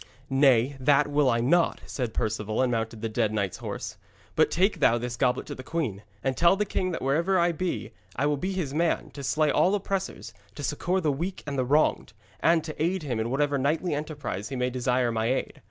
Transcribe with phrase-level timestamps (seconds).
[0.31, 3.97] 'Nay, that will I not,' said Perceval, and mounted the dead knight's horse.
[4.35, 7.51] 'But take thou this goblet to the queen, and tell the king that wherever I
[7.51, 11.55] be, I will be his man, to slay all oppressors, to succour the weak and
[11.55, 15.59] the wronged, and to aid him in whatever knightly enterprise he may desire my aid.